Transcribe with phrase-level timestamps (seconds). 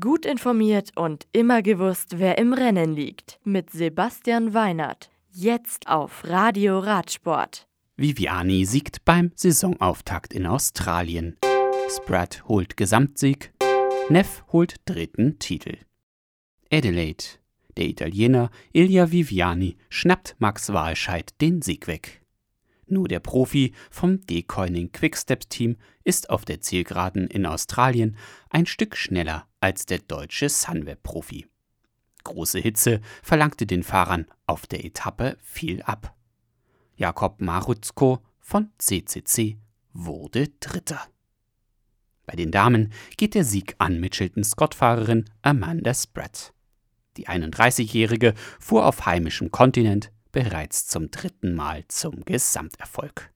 [0.00, 3.38] Gut informiert und immer gewusst, wer im Rennen liegt.
[3.44, 5.10] Mit Sebastian Weinert.
[5.30, 7.68] Jetzt auf Radio Radsport.
[7.98, 11.36] Viviani siegt beim Saisonauftakt in Australien.
[11.94, 13.52] Spratt holt Gesamtsieg.
[14.08, 15.76] Neff holt dritten Titel.
[16.72, 17.24] Adelaide.
[17.76, 22.23] Der Italiener Ilja Viviani schnappt Max Walscheid den Sieg weg.
[22.86, 28.16] Nur der Profi vom Decoining Quickstep Team ist auf der Zielgeraden in Australien
[28.50, 31.46] ein Stück schneller als der deutsche Sunweb-Profi.
[32.24, 36.14] Große Hitze verlangte den Fahrern auf der Etappe viel ab.
[36.96, 39.58] Jakob Maruzko von CCC
[39.92, 41.00] wurde Dritter.
[42.26, 46.54] Bei den Damen geht der Sieg an Mitchelton-Scott-Fahrerin Amanda Spratt.
[47.16, 53.32] Die 31-Jährige fuhr auf heimischem Kontinent bereits zum dritten Mal zum Gesamterfolg.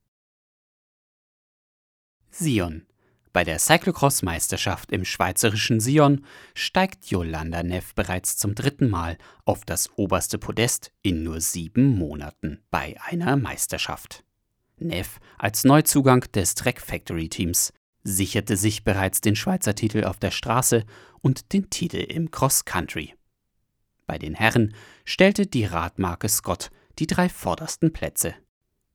[2.30, 2.87] Sion.
[3.33, 9.91] Bei der Cyclocross-Meisterschaft im schweizerischen Sion steigt Yolanda Neff bereits zum dritten Mal auf das
[9.97, 14.25] oberste Podest in nur sieben Monaten bei einer Meisterschaft.
[14.78, 17.72] Neff als Neuzugang des Trek Factory Teams
[18.03, 20.84] sicherte sich bereits den Schweizer Titel auf der Straße
[21.20, 23.15] und den Titel im Cross Country.
[24.09, 28.34] Bei den Herren stellte die Radmarke Scott die drei vordersten Plätze.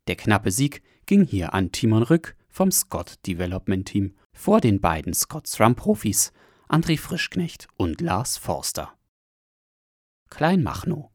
[0.07, 5.13] Der knappe Sieg ging hier an Timon Rück vom Scott Development Team vor den beiden
[5.13, 6.31] Scott SRAM Profis
[6.67, 8.93] André Frischknecht und Lars Forster.
[10.29, 11.09] Kleinmachnow.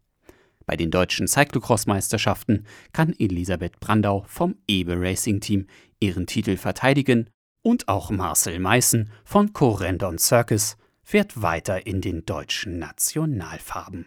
[0.66, 5.66] Bei den deutschen Cyclocross-Meisterschaften kann Elisabeth Brandau vom Ebe Racing Team
[5.98, 7.30] ihren Titel verteidigen
[7.62, 14.06] und auch Marcel Meißen von Corendon Circus fährt weiter in den deutschen Nationalfarben.